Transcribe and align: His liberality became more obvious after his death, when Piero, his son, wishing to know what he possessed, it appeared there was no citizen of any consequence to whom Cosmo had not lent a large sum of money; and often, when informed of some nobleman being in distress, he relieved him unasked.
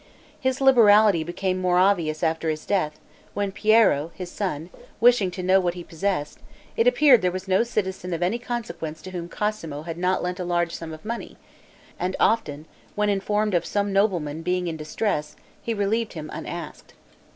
His 0.39 0.59
liberality 0.61 1.23
became 1.23 1.59
more 1.61 1.77
obvious 1.77 2.23
after 2.23 2.49
his 2.49 2.65
death, 2.65 2.99
when 3.35 3.51
Piero, 3.51 4.09
his 4.15 4.31
son, 4.31 4.71
wishing 4.99 5.29
to 5.29 5.43
know 5.43 5.59
what 5.59 5.75
he 5.75 5.83
possessed, 5.83 6.39
it 6.75 6.87
appeared 6.87 7.21
there 7.21 7.31
was 7.31 7.47
no 7.47 7.61
citizen 7.61 8.11
of 8.11 8.23
any 8.23 8.39
consequence 8.39 8.99
to 9.03 9.11
whom 9.11 9.29
Cosmo 9.29 9.83
had 9.83 9.99
not 9.99 10.23
lent 10.23 10.39
a 10.39 10.43
large 10.43 10.73
sum 10.73 10.91
of 10.91 11.05
money; 11.05 11.37
and 11.99 12.15
often, 12.19 12.65
when 12.95 13.09
informed 13.09 13.53
of 13.53 13.63
some 13.63 13.93
nobleman 13.93 14.41
being 14.41 14.65
in 14.65 14.75
distress, 14.75 15.35
he 15.61 15.71
relieved 15.71 16.13
him 16.13 16.31
unasked. 16.33 16.95